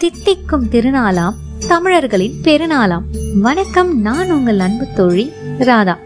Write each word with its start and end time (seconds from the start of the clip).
தித்திக்கும் 0.00 0.64
திருநாளாம் 0.70 1.36
தமிழர்களின் 1.68 2.34
பெருநாளாம். 2.42 3.04
வணக்கம் 3.34 4.00
நான் 4.00 4.30
உங்கள் 4.30 4.58
அன்பு 4.58 4.86
தோழி 4.94 5.32
ராதா. 5.58 5.98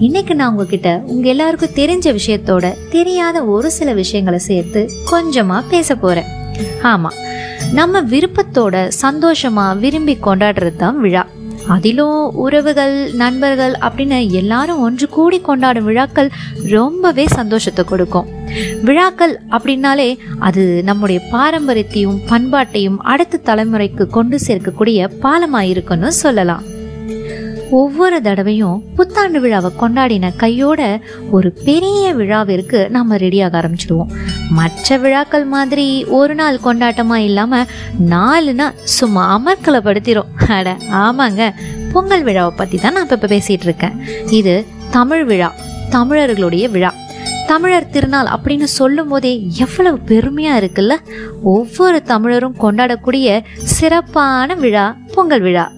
இன்னைக்கு 0.00 0.34
நான் 0.34 0.50
உங்ககிட்ட 0.50 1.02
உங்க 1.06 1.28
எல்லாருக்கும் 1.28 1.74
தெரிஞ்ச 1.74 2.18
விஷயத்தோட 2.18 2.74
தெரியாத 2.90 3.44
ஒரு 3.44 3.70
சில 3.70 3.92
விஷயங்களை 3.92 4.38
சேர்த்து 4.38 4.90
கொஞ்சமா 5.10 5.62
பேச 5.68 5.94
போறேன். 5.94 6.24
ஆமா 6.82 7.10
நம்ம 7.72 8.02
விருப்பத்தோட 8.02 8.90
சந்தோஷமா 9.02 9.78
விரும்பி 9.78 10.18
கொண்டாடுறது 10.22 10.76
தான் 10.76 11.00
விழா. 11.00 11.26
அதிலும் 11.68 12.34
உறவுகள் 12.34 13.12
நண்பர்கள் 13.12 13.74
அப்படின்னு 13.80 14.30
எல்லாரும் 14.30 14.78
ஒன்று 14.78 15.08
கூடி 15.08 15.40
கொண்டாடும் 15.40 15.84
விழாக்கள் 15.84 16.30
ரொம்பவே 16.68 17.26
சந்தோஷத்தை 17.26 17.84
கொடுக்கும். 17.84 18.28
விழாக்கள் 18.82 19.40
அப்படின்னாலே 19.50 20.18
அது 20.38 20.82
நம்முடைய 20.84 21.20
பாரம்பரியத்தையும் 21.32 22.18
பண்பாட்டையும் 22.30 22.96
அடுத்த 22.96 23.40
தலைமுறைக்கு 23.44 24.06
கொண்டு 24.06 24.38
சேர்க்கக்கூடிய 24.46 25.10
பாலமாக 25.22 25.62
இருக்குன்னு 25.62 26.12
சொல்லலாம். 26.12 26.62
ஒவ்வொரு 27.78 28.22
தடவையும் 28.22 28.82
புத்தாண்டு 28.96 29.40
விழாவை 29.40 29.70
கொண்டாடின 29.80 30.30
கையோட 30.36 31.00
ஒரு 31.30 31.52
பெரிய 31.64 32.14
விழாவிற்கு 32.14 32.88
நம்ம 32.88 33.16
ரெடியாக 33.16 33.54
ஆரம்பிச்சிடுவோம். 33.60 34.10
மற்ற 34.50 34.96
விழாக்கள் 34.96 35.44
மாதிரி 35.44 36.04
ஒரு 36.04 36.34
நாள் 36.34 36.58
கொண்டாட்டமா 36.64 37.14
இல்லாம 37.14 37.64
நாலு 37.98 38.54
நாள் 38.54 38.72
சும்மா 38.96 39.22
அமர்க்கலப்படுத்திடும் 39.36 40.32
அட 40.48 40.76
ஆமாங்க. 40.90 41.50
பொங்கல் 41.92 42.22
விழாவை 42.22 42.52
பத்தி 42.56 42.78
தான் 42.78 42.92
நான் 42.92 43.08
இப்ப 43.08 43.26
பேசிட்டு 43.26 43.66
இருக்கேன். 43.68 43.96
இது 44.30 44.64
தமிழ் 44.90 45.24
விழா 45.24 45.52
தமிழர்களுடைய 45.90 46.68
விழா. 46.68 46.94
தமிழர் 47.46 47.90
திருநாள் 47.90 48.26
அப்படின்னு 48.26 48.62
சொல்லும் 48.62 49.08
போதே 49.08 49.32
எவ்வளவு 49.58 49.98
பெருமையா 50.06 50.54
இருக்குல்ல? 50.62 50.96
ஒவ்வொரு 51.42 52.02
தமிழரும் 52.06 52.58
கொண்டாடக்கூடிய 52.60 53.40
சிறப்பான 53.64 54.54
விழா 54.54 54.96
பொங்கல் 55.14 55.40
விழா. 55.40 55.72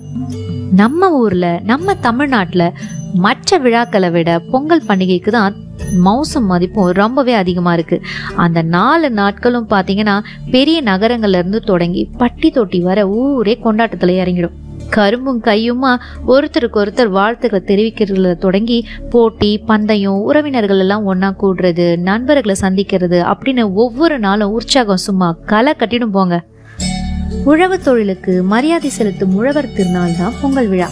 நம்ம 0.80 1.08
ஊர்ல 1.20 1.46
நம்ம 1.70 1.94
தமிழ்நாட்டில் 2.06 2.74
மற்ற 3.24 3.58
விழாக்களை 3.64 4.08
விட 4.10 4.30
பொங்கல் 4.52 4.86
பண்டிகைக்கு 4.88 5.30
தான் 5.30 5.54
மவுசம் 6.06 6.46
மதிப்பும் 6.50 6.90
ரொம்பவே 7.00 7.34
அதிகமாக 7.40 7.76
இருக்கு. 7.78 7.96
அந்த 8.44 8.58
நாலு 8.76 9.08
நாட்களும் 9.20 9.68
பார்த்தீங்கன்னா 9.70 10.16
பெரிய 10.54 10.78
நகரங்கள்ல 10.82 11.40
இருந்து 11.42 11.60
தொடங்கி 11.70 12.02
பட்டி 12.22 12.50
தொட்டி 12.50 12.80
வர 12.80 13.08
ஊரே 13.08 13.54
கொண்டாட்டத்தில் 13.66 14.14
இறங்கிடும். 14.22 14.56
கரும்பும் 14.96 15.42
கையுமா 15.42 15.92
ஒருத்தருக்கு 16.32 16.80
ஒருத்தர் 16.82 17.14
வாழ்த்துக்களை 17.18 17.62
தெரிவிக்கிறதுல 17.70 18.32
தொடங்கி 18.46 18.78
போட்டி 19.10 19.52
பந்தயம் 19.70 20.24
உறவினர்கள் 20.30 20.82
எல்லாம் 20.86 21.06
ஒன்றா 21.12 21.30
கூடுறது 21.42 21.86
நண்பர்களை 22.08 22.56
சந்திக்கிறது 22.60 23.20
அப்படின்னு 23.34 23.64
ஒவ்வொரு 23.84 24.18
நாளும் 24.26 24.56
உற்சாகம் 24.58 25.04
சும்மா 25.06 25.30
களை 25.52 25.74
கட்டிடும் 25.74 26.16
போங்க. 26.18 26.36
உழவு 27.42 27.76
தொழிலுக்கு 27.86 28.42
மரியாதை 28.52 28.90
செலுத்தும் 28.90 29.34
உழவர் 29.38 29.74
திருநாள் 29.76 30.18
தான் 30.20 30.36
பொங்கல் 30.42 30.68
விழா. 30.68 30.88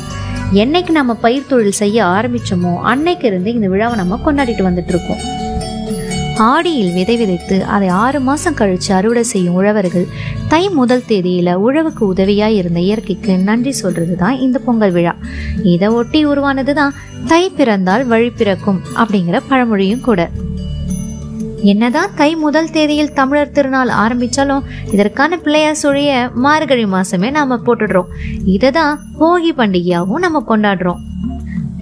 என்னைக்கு 0.62 0.92
நம்ம 0.98 1.12
பயிர் 1.14 1.48
தொழில் 1.50 1.78
செய்ய 1.82 2.04
ஆரம்பிச்சோமோ 2.04 2.72
அன்னைக்கு 2.92 3.26
இருந்து 3.26 3.52
இந்த 3.52 3.68
விழாவை 3.68 3.96
நம்ம 3.96 4.18
கொண்டாடிட்டு 4.26 4.64
வந்துட்டு 4.68 4.88
இருக்கோம். 4.88 5.22
ஆடியில் 6.50 6.92
விதை 6.92 7.16
விதைத்து 7.16 7.56
அதை 7.64 7.88
ஆறு 8.02 8.20
மாதம் 8.20 8.58
கழித்து 8.60 8.94
அறுவடை 8.94 9.24
செய்யும் 9.32 9.54
உழவர்கள் 9.54 10.06
தை 10.52 10.68
முதல் 10.78 11.04
தேதியில் 11.10 11.52
உழவுக்கு 11.66 12.02
உதவியாக 12.12 12.52
இருந்த 12.52 12.80
இயற்கைக்கு 12.80 13.36
நன்றி 13.48 13.72
சொல்கிறது 13.72 14.16
தான் 14.16 14.38
இந்த 14.38 14.58
பொங்கல் 14.58 14.94
விழா. 14.96 15.14
இதை 15.62 15.88
ஒட்டி 15.88 16.24
உருவானது 16.26 16.74
தான் 16.74 16.96
தை 17.28 17.42
பிறந்தால் 17.58 18.04
வழி 18.06 18.30
பிறக்கும் 18.30 18.80
அப்படிங்கிற 18.94 19.40
பழமொழியும் 19.48 20.00
கூட. 20.00 20.30
என்னதான் 21.70 22.14
தை 22.14 22.28
முதல் 22.34 22.70
தேதியில் 22.70 23.12
தமிழர் 23.12 23.52
திருநாள் 23.56 23.90
ஆரம்பித்தாலும் 24.02 24.66
இதற்கான 24.90 25.36
பிள்ளையார் 25.36 25.80
சுழிய 25.82 26.12
மார்கழி 26.44 26.84
மாதமே 26.84 27.30
நாம் 27.30 27.62
போட்டுடுறோம். 27.66 28.10
இதை 28.54 28.70
தான் 28.70 29.00
போகி 29.20 29.52
பண்டிகையாகவும் 29.60 30.24
நம்ம 30.26 30.42
கொண்டாடுறோம். 30.48 31.00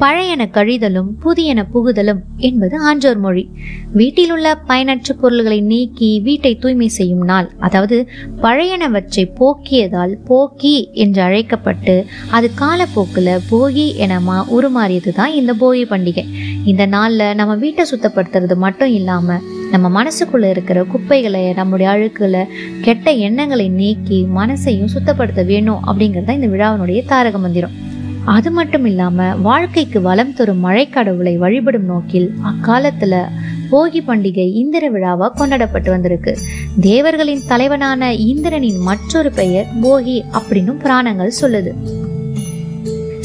பழையன 0.02 0.42
கழிதலும் 0.56 1.08
புதியன 1.22 1.60
புகுதலும் 1.72 2.20
என்பது 2.36 2.78
ஆன்றோர் 2.78 3.18
மொழி. 3.18 3.42
வீட்டில் 3.92 4.30
உள்ள 4.30 4.54
பயனற்ற 4.70 5.14
பொருள்களை 5.14 5.60
நீக்கி 5.60 6.20
வீட்டை 6.26 6.52
தூய்மை 6.62 6.88
செய்யும் 6.88 7.24
நாள் 7.24 7.48
அதாவது 7.58 7.96
பழையனவற்றை 8.42 9.24
போக்கியதால் 9.40 10.14
போக்கி 10.24 10.90
என்று 10.92 11.22
அழைக்கப்பட்டு 11.22 12.06
அது 12.30 12.50
காலப்போக்கில் 12.54 13.32
போகி 13.50 13.86
என 13.96 14.20
மா 14.20 14.38
உருமாறியது 14.56 15.12
தான் 15.12 15.32
இந்த 15.32 15.54
போகி 15.60 15.84
பண்டிகை. 15.84 16.24
இந்த 16.64 16.86
நாளில் 16.86 17.34
நம்ம 17.34 17.54
வீட்டை 17.54 17.86
சுத்தப்படுத்துறது 17.92 18.56
மட்டும் 18.56 18.88
இல்லாமல் 18.88 19.58
நம்ம 19.70 20.02
மனசுக்குள்ள 20.02 20.50
இருக்கிற 20.50 20.84
குப்பைகளை 20.84 21.52
நம்முடைய 21.52 21.92
அழுக்குகளை 21.92 22.44
கெட்ட 22.80 23.10
எண்ணங்களை 23.10 23.68
நீக்கி 23.68 24.26
மனசையும் 24.36 24.92
சுத்தப்படுத்த 24.94 25.44
வேணும் 25.44 25.84
அப்படிங்கிறது 25.86 26.30
இந்த 26.30 26.46
விழாவினுடைய 26.46 27.04
தாரக 27.06 27.38
மந்திரம். 27.38 27.70
அது 28.24 28.50
மட்டும் 28.50 28.84
இல்லாம 28.84 29.34
வாழ்க்கைக்கு 29.34 30.00
வளம் 30.00 30.34
தரும் 30.34 30.64
மழைக்கடவுளை 30.64 31.36
வழிபடும் 31.36 31.84
நோக்கில் 31.84 32.34
அக்காலத்துல 32.44 33.22
போகி 33.70 34.00
பண்டிகை 34.06 34.52
இந்திர 34.52 34.90
விழாவா 34.90 35.28
கொண்டாடப்பட்டு 35.34 35.90
வந்திருக்கு. 35.90 36.38
தேவர்களின் 36.80 37.46
தலைவனான 37.48 38.12
இந்திரனின் 38.12 38.78
மற்றொரு 38.78 39.32
பெயர் 39.32 39.66
போகி 39.82 40.22
அப்படின்னும் 40.32 40.78
புராணங்கள் 40.78 41.32
சொல்லுது. 41.40 41.72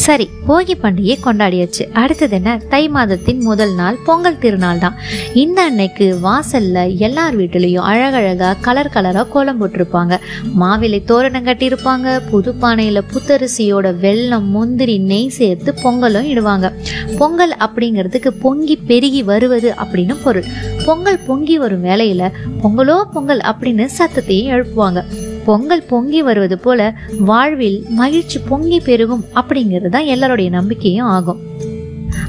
சரி 0.05 0.29
போகி 0.47 0.73
பண்டிகை 0.81 1.15
கொண்டாடியாச்சு. 1.23 1.83
அடுத்தது 1.93 2.35
என்ன? 2.35 2.61
தை 2.69 2.89
மாதத்தின் 2.89 3.41
முதல் 3.41 3.73
நாள் 3.73 3.97
பொங்கல் 4.05 4.37
திருநாள் 4.37 4.77
தான். 4.77 4.95
இந்த 5.33 5.63
அன்னைக்கு 5.63 6.19
வாசல்ல 6.23 6.97
எல்லார் 6.97 7.39
வீட்டிலையும் 7.39 7.87
அழகழகா 7.91 8.55
கலர் 8.61 8.91
கலரா 8.93 9.29
கோலம் 9.29 9.59
போட்டிருப்பாங்க. 9.61 10.19
மாவிலை 10.59 11.03
தோரணம் 11.03 11.45
கட்டியிருப்பாங்க 11.45 12.19
புது 12.29 12.53
பானையில 12.61 13.01
புத்தரிசியோட 13.13 13.93
வெல்லம் 14.05 14.47
முந்திரி 14.49 14.97
நெய் 14.97 15.29
சேர்த்து 15.29 15.73
பொங்கலும் 15.83 16.29
இடுவாங்க. 16.29 16.73
பொங்கல் 17.17 17.55
அப்படிங்கிறதுக்கு 17.59 18.27
பொங்கி 18.27 18.75
பெருகி 18.75 19.23
வருவது 19.23 19.73
அப்படின்னு 19.83 20.15
பொருள். 20.23 20.45
பொங்கல் 20.85 21.19
பொங்கி 21.27 21.57
வரும் 21.57 21.81
வேலையில் 21.81 22.33
பொங்கலோ 22.63 23.03
பொங்கல் 23.13 23.39
அப்படின்னு 23.39 23.87
சத்தத்தையும் 23.97 24.51
எழுப்புவாங்க. 24.55 25.03
பொங்கல் 25.45 25.87
பொங்கி 25.91 26.21
வருவது 26.21 26.57
போல 26.59 26.81
வாழ்வில் 27.29 27.79
மகிழ்ச்சி 28.01 28.39
பொங்கி 28.49 28.79
பெருகும் 28.79 29.25
அப்படிங்கிறது 29.35 29.89
தான் 29.89 30.11
எல்லாருடைய 30.15 30.49
நம்பிக்கையும் 30.49 31.11
ஆகும். 31.17 31.41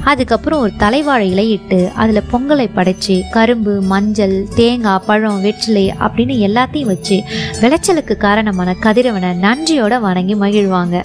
அதுக்கப்புறம் 0.03 0.59
ஒரு 0.59 0.71
தலைவாழை 0.79 1.25
இலையிட்டு 1.33 1.79
அதில் 1.93 2.27
பொங்கலை 2.31 2.67
படைச்சி 2.75 3.15
கரும்பு 3.31 3.73
மஞ்சள் 3.81 4.35
தேங்காய் 4.55 5.03
பழம் 5.05 5.41
வெற்றிலை 5.41 5.85
அப்படின்னு 5.99 6.35
எல்லாத்தையும் 6.47 6.91
வச்சு 6.91 7.17
விளைச்சலுக்கு 7.61 8.15
காரணமான 8.17 8.75
கதிரவனை 8.83 9.31
நன்றியோட 9.45 9.99
வணங்கி 9.99 10.35
மகிழ்வாங்க. 10.35 10.97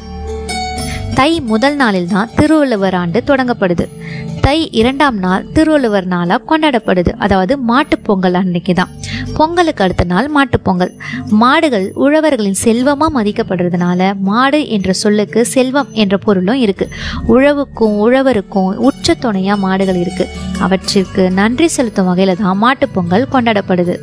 தை 1.15 1.41
முதல் 1.41 1.77
நாளில் 1.77 2.07
தான் 2.07 2.31
திருவள்ளுவர் 2.37 2.95
ஆண்டு 2.95 3.23
தொடங்கப்படுது. 3.27 3.85
தை 4.41 4.71
இரண்டாம் 4.71 5.19
நாள் 5.19 5.47
திருவள்ளுவர் 5.53 6.07
நாளாக 6.07 6.45
கொண்டாடப்படுது. 6.51 7.11
அதாவது 7.19 7.59
மாட்டுப்பொங்கல் 7.69 8.33
அன்னைக்கு 8.33 8.75
தான். 8.75 8.89
பொங்கலுக்கு 9.35 9.85
அடுத்த 9.85 10.05
நாள் 10.05 10.29
மாட்டுப்பொங்கல் 10.35 10.93
மாடுகள் 11.29 11.93
உழவர்களின் 11.95 12.59
செல்வமாக 12.65 13.23
மதிக்கப்படுறதுனால 13.23 14.15
மாடு 14.21 14.69
என்ற 14.69 14.93
சொல்லுக்கு 14.93 15.47
செல்வம் 15.47 15.89
என்ற 15.93 16.17
பொருளும் 16.19 16.61
இருக்குது 16.67 16.93
உழவுக்கும் 17.29 17.97
உழவருக்கும் 18.07 18.71
உச்ச 18.79 19.15
துணையாக 19.15 19.61
மாடுகள் 19.61 19.95
இருக்குது 19.95 20.31
அவற்றிற்கு 20.59 21.31
நன்றி 21.31 21.69
செலுத்தும் 21.69 22.07
வகையில் 22.07 22.37
தான் 22.37 22.59
மாட்டுப் 22.59 22.95
பொங்கல் 22.95 23.33
கொண்டாடப்படுது. 23.33 23.97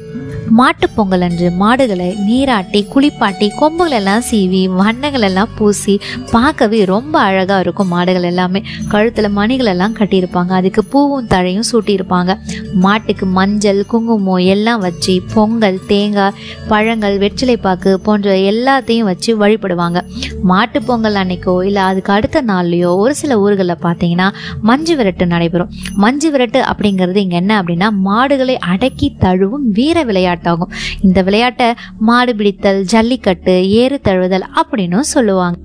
மாட்டுப்பொங்கல் 0.58 1.22
அன்று 1.22 1.52
மாடுகளை 1.52 2.08
நீராட்டி 2.28 2.80
குளிப்பாட்டி 2.94 3.48
கொம்புகள் 3.60 3.96
எல்லாம் 3.98 4.24
சீவி 4.30 4.62
வண்ணங்கள் 4.80 5.22
எல்லாம் 5.22 5.50
பூசி 5.58 6.00
பார்க்கவே 6.32 6.86
ரொம்ப 6.86 7.20
அழகாக 7.20 7.60
இருக்கும் 7.60 7.88
மாடுகள் 7.88 8.24
எல்லாமே. 8.24 8.64
கழுத்தில் 8.88 9.30
மணிகள் 9.30 9.66
எல்லாம் 9.66 9.96
கட்டியிருப்பாங்க. 10.00 10.52
அதுக்கு 10.60 10.84
பூவும் 10.84 11.28
தழையும் 11.28 11.68
சூட்டியிருப்பாங்க. 11.72 12.38
மாட்டுக்கு 12.74 13.26
மஞ்சள் 13.26 13.86
குங்குமம் 13.86 14.38
எல்லாம் 14.38 14.80
வச்சு 14.80 15.22
பொங்கல் 15.34 15.80
தேங்காய் 15.88 16.34
பழங்கள் 16.68 17.18
வெற்றிலைப்பாக்கு 17.18 17.94
போன்ற 17.94 18.36
எல்லாத்தையும் 18.36 19.10
வச்சு 19.12 19.38
வழிபடுவாங்க. 19.38 20.02
மாட்டு 20.44 20.81
பொங்கல் 20.81 21.16
அன்னைக்கோ 21.16 21.63
இல்லை 21.63 21.81
அதுக்கு 21.81 22.13
அடுத்த 22.13 22.42
நாள்லையோ 22.42 22.95
ஒரு 22.95 23.16
சில 23.16 23.40
ஊர்களில் 23.40 23.84
பார்த்தீங்கன்னா 23.88 24.30
மஞ்சு 24.62 24.95
விரட்டு 24.95 25.25
நடைபெறும். 25.25 25.72
மஞ்சு 25.94 26.31
விரட்டு 26.31 26.62
அப்படிங்கிறது 26.72 27.16
இங்கே 27.16 27.36
என்ன 27.36 27.62
அப்படின்னா 27.62 27.90
மாடுகளை 27.92 28.57
அடக்கி 28.57 29.16
தழுவும் 29.19 29.68
வீர 29.80 30.04
விளையாட்டு. 30.04 30.38
விளையாட்டாகும். 30.39 30.74
இந்த 31.01 31.21
விளையாட்டை 31.21 31.74
மாடு 32.00 32.36
பிடித்தல் 32.36 32.83
ஜல்லிக்கட்டு 32.83 33.69
ஏறு 33.69 34.00
தழுவுதல் 34.03 34.47
அப்படின்னும் 34.62 35.12
சொல்லுவாங்க. 35.15 35.57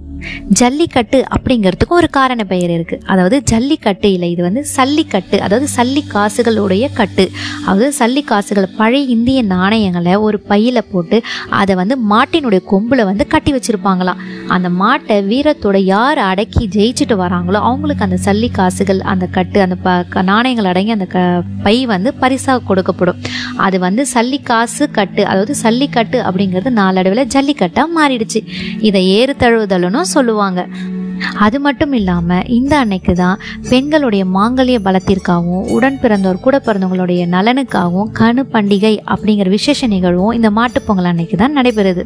ஜல்லிக்கட்டு 0.49 1.25
அப்படிங்கிறதுக்கும் 1.37 1.89
ஒரு 1.89 2.11
காரண 2.11 2.45
பெயர் 2.45 2.71
இருக்குது 2.71 3.03
அதாவது 3.05 3.43
ஜல்லிக்கட்டு 3.43 4.13
இல்லை 4.13 4.31
இது 4.31 4.43
வந்து 4.43 4.65
சல்லிக்கட்டு. 4.77 5.39
அதாவது 5.39 5.67
சல்லி 5.77 6.03
காசுகளுடைய 6.15 6.93
கட்டு. 6.95 7.31
அதாவது 7.61 7.93
சல்லி 7.99 8.25
காசுகள் 8.25 8.69
பழைய 8.77 9.07
இந்திய 9.07 9.43
நாணயங்களை 9.43 10.17
ஒரு 10.17 10.41
பையில் 10.41 10.85
போட்டு 10.93 11.23
அதை 11.51 11.75
வந்து 11.75 11.97
மாட்டினுடைய 12.11 12.65
கொம்பில் 12.65 13.05
வந்து 13.05 13.27
கட்டி 13.27 13.53
வச்சுருப்பாங்களாம். 13.53 14.17
அந்த 14.49 14.69
மாட்டை 14.69 15.11
வீரத்தோட 15.11 15.77
யார் 15.77 16.19
அடக்கி 16.19 16.69
ஜெயிச்சுட்டு 16.69 17.13
வராங்களோ 17.13 17.53
அவங்களுக்கு 17.53 18.05
அந்த 18.05 18.19
சல்லி 18.25 18.51
காசுகள் 18.53 19.01
அந்த 19.01 19.27
கட்டு 19.27 19.61
அந்த 19.61 19.75
ப 19.75 20.03
க- 20.03 20.23
நாணயங்கள் 20.23 20.65
அடங்கி 20.65 20.91
அந்த 20.91 21.05
க 21.05 21.43
பை 21.63 21.87
வந்து 21.87 22.15
பரிசாக 22.15 22.75
கொடுக்கப்படும். 22.75 23.25
அது 23.57 23.79
வந்து 23.79 24.07
சல்லி 24.15 24.43
காசு 24.43 24.91
கட்டு. 24.91 25.27
அதாவது 25.27 25.55
சல்லிக்கட்டு 25.55 26.23
அப்படிங்கிறது 26.23 26.71
நாளடைவில் 26.71 27.27
ஜல்லிக்கட்டாக 27.27 27.87
மாறிடுச்சு. 27.97 28.47
இதை 28.79 29.09
ஏறு 29.09 29.35
தழுவுதல்னு 29.39 30.01
சொல்லுவாங்க. 30.17 30.61
அது 31.39 31.57
மட்டும் 31.61 31.93
இல்லாமல் 31.93 32.47
இந்த 32.49 32.73
அன்னைக்கு 32.79 33.13
தான் 33.15 33.41
பெண்களுடைய 33.69 34.23
மாங்கல்ய 34.35 34.79
பலத்திற்காகவும் 34.85 35.69
உடன் 35.77 35.99
பிறந்தோர் 36.03 36.45
கூட 36.47 36.57
பிறந்தவங்களுடைய 36.67 37.23
நலனுக்காகவும் 37.37 38.13
கணு 38.19 38.45
பண்டிகை 38.53 38.95
அப்படிங்கிற 39.15 39.49
விசேஷ 39.49 39.87
நிகழ்வும் 39.87 40.37
இந்த 40.39 40.51
மாட்டுப் 40.51 40.87
பொங்கல் 40.87 41.11
அன்னைக்கு 41.13 41.37
தான் 41.37 41.57
நடைபெறுது. 41.57 42.05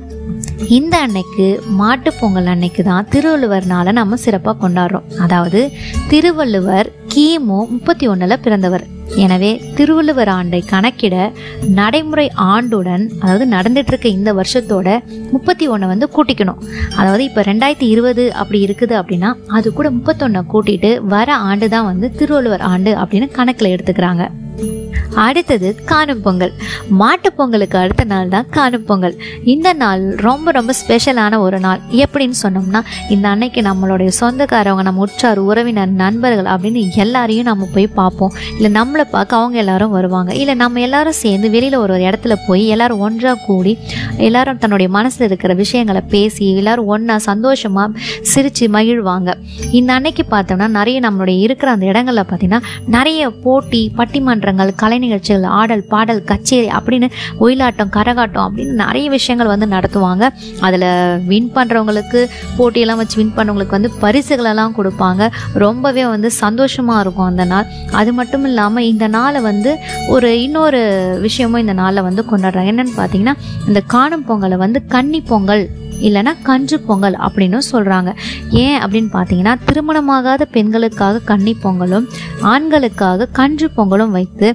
இந்த 0.66 0.94
அன்னைக்கு 1.04 1.44
மாட்டு 1.78 2.10
பொங்கல் 2.20 2.48
அன்னைக்கு 2.52 2.82
தான் 2.88 3.06
திருவள்ளுவர் 3.12 3.66
நாளை 3.72 3.92
நம்ம 3.98 4.16
சிறப்பாக 4.22 4.56
கொண்டாடுறோம். 4.62 5.04
அதாவது 5.24 5.60
திருவள்ளுவர் 6.10 6.88
கிமு 7.12 7.58
முப்பத்தி 7.74 8.06
ஒன்றில் 8.12 8.42
பிறந்தவர். 8.44 8.84
எனவே 9.24 9.50
திருவள்ளுவர் 9.76 10.30
ஆண்டை 10.36 10.60
கணக்கிட 10.72 11.16
நடைமுறை 11.78 12.26
ஆண்டுடன் 12.54 13.04
அதாவது 13.20 13.46
நடந்துட்டு 13.54 13.92
இருக்க 13.92 14.08
இந்த 14.18 14.32
வருஷத்தோட 14.40 14.88
முப்பத்தி 15.34 15.68
ஒன்றை 15.74 15.88
வந்து 15.92 16.08
கூட்டிக்கணும். 16.16 16.60
அதாவது 17.00 17.24
இப்போ 17.28 17.44
ரெண்டாயிரத்தி 17.50 17.88
இருபது 17.94 18.26
அப்படி 18.40 18.60
இருக்குது 18.66 18.96
அப்படின்னா 19.02 19.32
அது 19.58 19.70
கூட 19.78 19.90
முப்பத்தொன்னை 19.98 20.42
கூட்டிட்டு 20.54 20.92
வர 21.14 21.38
ஆண்டு 21.50 21.68
தான் 21.76 21.88
வந்து 21.92 22.08
திருவள்ளுவர் 22.20 22.66
ஆண்டு 22.72 22.92
அப்படின்னு 23.04 23.28
கணக்கில் 23.38 23.74
எடுத்துக்கிறாங்க. 23.74 24.24
அடுத்தது 25.14 25.74
காணும் 25.84 26.22
பொங்கல். 26.22 26.52
மாட்டு 26.88 27.32
பொங்கலுக்கு 27.32 27.78
அடுத்த 27.78 28.04
நாள் 28.04 28.28
தான் 28.28 28.46
காணும் 28.50 28.84
பொங்கல். 28.84 29.16
இந்த 29.44 29.72
நாள் 29.72 30.14
ரொம்ப 30.16 30.50
ரொம்ப 30.50 30.72
ஸ்பெஷலான 30.72 31.38
ஒரு 31.38 31.60
நாள். 31.60 31.80
எப்படின்னு 31.90 32.34
சொன்னோம்னா 32.42 32.80
இந்த 33.08 33.28
அன்னைக்கு 33.28 33.60
நம்மளுடைய 33.60 34.10
சொந்தக்காரவங்க 34.20 34.82
நம்ம 34.82 35.00
உற்றார் 35.00 35.38
உறவினர் 35.38 35.88
நண்பர்கள் 35.88 36.44
அப்படின்னு 36.44 36.96
எல்லாரையும் 36.96 37.44
நம்ம 37.44 37.66
போய் 37.74 37.86
பார்ப்போம். 37.86 38.32
இல்லை 38.56 38.82
நம்மளை 38.82 39.04
பார்க்க 39.10 39.36
அவங்க 39.36 39.58
எல்லாரும் 39.58 39.90
வருவாங்க. 39.90 40.34
இல்லை 40.34 40.54
நம்ம 40.54 40.80
எல்லாரும் 40.80 41.12
சேர்ந்து 41.12 41.50
வெளியில் 41.50 41.74
ஒரு 41.74 41.92
ஒரு 41.92 42.02
இடத்துல 42.02 42.36
போய் 42.46 42.66
எல்லாரும் 42.66 42.98
ஒன்றாக 42.98 43.38
கூடி 43.46 43.78
எல்லாரும் 44.16 44.58
தன்னுடைய 44.58 44.88
மனசில் 44.88 45.26
இருக்கிற 45.26 45.54
விஷயங்களை 45.54 46.00
பேசி 46.00 46.56
எல்லாரும் 46.56 46.86
ஒன்றா 46.86 47.18
சந்தோஷமாக 47.18 47.98
சிரித்து 48.22 48.68
மகிழ்வாங்க. 48.68 49.34
இந்த 49.72 49.92
அன்னைக்கு 49.92 50.24
பார்த்தோம்னா 50.30 50.68
நிறைய 50.68 51.00
நம்மளுடைய 51.00 51.38
இருக்கிற 51.38 51.70
அந்த 51.70 51.86
இடங்களில் 51.86 52.22
பார்த்தீங்கன்னா 52.22 52.62
நிறைய 52.86 53.30
போட்டி 53.30 53.92
பட்டிமன்றங்கள் 53.96 54.74
கலை 54.74 54.98
நிகழ்ச்சிகள் 55.08 55.46
ஆடல் 55.60 55.84
பாடல் 55.92 56.22
கச்சேரி 56.30 56.68
அப்படின்னு 56.78 57.08
ஒயிலாட்டம் 57.44 57.92
கரகாட்டம் 57.96 58.44
அப்படின்னு 58.46 58.74
நிறைய 58.84 59.06
விஷயங்கள் 59.16 59.52
வந்து 59.54 59.68
நடத்துவாங்க. 59.74 60.24
அதில் 60.66 60.86
வின் 61.30 61.50
பண்ணுறவங்களுக்கு 61.56 62.20
போட்டியெல்லாம் 62.58 63.00
வச்சு 63.02 63.18
வின் 63.20 63.34
பண்ணவங்களுக்கு 63.38 63.76
வந்து 63.78 63.90
பரிசுகளெல்லாம் 64.04 64.76
கொடுப்பாங்க. 64.78 65.30
ரொம்பவே 65.64 66.04
வந்து 66.14 66.30
சந்தோஷமாக 66.42 67.02
இருக்கும் 67.04 67.28
அந்த 67.30 67.46
நாள். 67.52 67.66
அது 68.00 68.10
மட்டும் 68.18 68.46
இல்லாமல் 68.50 68.88
இந்த 68.92 69.08
நாளை 69.16 69.42
வந்து 69.50 69.72
ஒரு 70.14 70.30
இன்னொரு 70.46 70.80
விஷயமும் 71.26 71.62
இந்த 71.64 71.76
நாளில் 71.82 72.06
வந்து 72.08 72.24
கொண்டாடுறாங்க. 72.30 72.70
என்னென்னு 72.74 72.96
பார்த்தீங்கன்னா 73.00 73.36
இந்த 73.70 73.80
காணும் 73.94 74.26
பொங்கலை 74.28 74.58
வந்து 74.64 74.80
கன்னி 74.94 75.20
பொங்கல் 75.32 75.64
இல்லைன்னா 76.06 76.32
கன்று 76.42 76.80
பொங்கல் 76.80 77.16
அப்படின்னு 77.26 77.58
சொல்கிறாங்க 77.72 78.10
ஏன் 78.50 78.80
அப்படின்னு 78.80 79.08
பார்த்தீங்கன்னா 79.12 79.54
திருமணமாகாத 79.68 80.42
பெண்களுக்காக 80.42 81.18
கன்னி 81.18 81.56
பொங்கலும் 81.62 82.06
ஆண்களுக்காக 82.40 83.28
கன்று 83.38 83.70
பொங்கலும் 83.76 84.10
வைத்து 84.10 84.48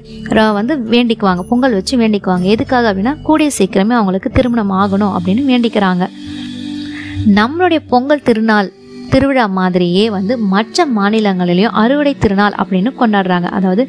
வந்து 0.53 0.75
வேண்டிக்குவாங்க. 0.77 1.41
பொங்கல் 1.41 1.73
வச்சு 1.73 1.97
வேண்டிக்குவாங்க. 1.97 2.41
எதுக்காக 2.41 2.93
அப்படின்னா 2.93 3.21
கூடிய 3.21 3.49
சீக்கிரமே 3.57 3.93
அவங்களுக்கு 3.99 4.29
திருமணம் 4.29 4.71
ஆகணும் 4.71 5.15
அப்படின்னு 5.17 5.43
வேண்டிக்கிறாங்க. 5.51 6.09
நம்மளுடைய 7.35 7.79
பொங்கல் 7.87 8.21
திருநாள் 8.21 8.69
திருவிழா 9.13 9.45
மாதிரியே 9.57 10.09
வந்து 10.09 10.33
மற்ற 10.53 10.85
மாநிலங்களிலையும் 10.97 11.75
அறுவடை 11.81 12.13
திருநாள் 12.23 12.55
அப்படின்னு 12.61 12.91
கொண்டாடுறாங்க. 12.99 13.49
அதாவது 13.57 13.83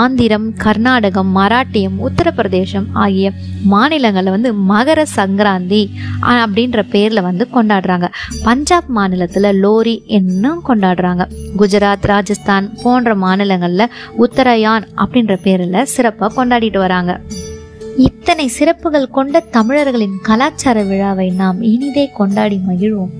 ஆந்திரம் 0.00 0.48
கர்நாடகம் 0.64 1.30
மராட்டியம் 1.36 1.96
உத்தரப்பிரதேசம் 2.08 2.88
ஆகிய 2.92 3.32
மாநிலங்களில் 3.72 4.34
வந்து 4.34 4.50
மகர 4.72 5.00
சங்கராந்தி 5.16 5.82
அப்படின்ற 6.42 6.82
பேரில் 6.90 7.26
வந்து 7.28 7.46
கொண்டாடுறாங்க. 7.54 8.08
பஞ்சாப் 8.44 8.90
மாநிலத்தில் 8.98 9.48
லோரி 9.62 9.96
என்னும் 10.18 10.60
கொண்டாடுறாங்க. 10.68 11.24
குஜராத் 11.58 12.06
ராஜஸ்தான் 12.12 12.68
போன்ற 12.82 13.14
மாநிலங்களில் 13.24 13.92
உத்தரயான் 14.24 14.86
அப்படின்ற 15.04 15.36
பேரில் 15.42 15.90
சிறப்பாக 15.94 16.32
கொண்டாடிட்டு 16.38 16.78
வராங்க. 16.86 17.20
இத்தனை 18.08 18.46
சிறப்புகள் 18.58 19.14
கொண்ட 19.18 19.40
தமிழர்களின் 19.56 20.16
கலாச்சார 20.22 20.82
விழாவை 20.82 21.28
நாம் 21.42 21.60
இனிதே 21.72 22.06
கொண்டாடி 22.20 22.60
மகிழ்வோம். 22.68 23.12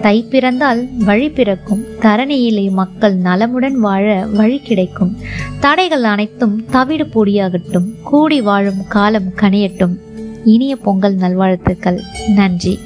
தை 0.00 0.26
பிறந்தால் 0.30 0.88
வழி 0.98 1.30
பிறக்கும். 1.30 1.84
தரணியிலே 2.00 2.70
மக்கள் 2.70 3.16
நலமுடன் 3.16 3.78
வாழ 3.80 4.26
வழி 4.26 4.58
கிடைக்கும். 4.58 5.16
தடைகள் 5.60 6.02
அனைத்தும் 6.02 6.64
தவிடு 6.70 7.04
பொடியாகட்டும். 7.04 8.02
கூடி 8.02 8.40
வாழும் 8.40 8.86
காலம் 8.88 9.32
கனியட்டும். 9.36 9.96
இனிய 10.44 10.76
பொங்கல் 10.76 11.14
நல்வாழ்த்துக்கள். 11.14 12.00
நன்றி. 12.34 12.78